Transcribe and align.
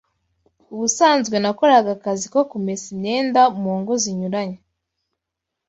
ubusanzwe 0.73 1.35
nakoraga 1.39 1.89
akazi 1.97 2.25
ko 2.33 2.39
kumesa 2.51 2.85
imyenda 2.93 3.41
mu 3.61 3.71
ngo 3.79 3.93
zinyuranye, 4.03 4.57